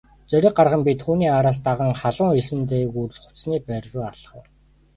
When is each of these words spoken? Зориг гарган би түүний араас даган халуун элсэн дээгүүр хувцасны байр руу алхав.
Зориг 0.33 0.53
гарган 0.59 0.85
би 0.87 0.95
түүний 1.03 1.29
араас 1.33 1.59
даган 1.67 1.93
халуун 2.01 2.33
элсэн 2.39 2.61
дээгүүр 2.73 3.11
хувцасны 3.21 3.57
байр 3.71 3.85
руу 3.93 4.03
алхав. 4.11 4.43